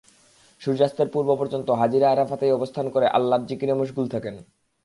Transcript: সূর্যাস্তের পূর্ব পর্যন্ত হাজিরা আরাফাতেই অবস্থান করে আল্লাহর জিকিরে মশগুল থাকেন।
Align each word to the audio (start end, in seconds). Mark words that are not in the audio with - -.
সূর্যাস্তের 0.61 1.07
পূর্ব 1.09 1.29
পর্যন্ত 1.35 1.67
হাজিরা 1.71 2.07
আরাফাতেই 2.11 2.51
অবস্থান 2.51 2.85
করে 2.89 3.07
আল্লাহর 3.07 3.47
জিকিরে 3.47 3.73
মশগুল 3.73 4.05
থাকেন। 4.07 4.35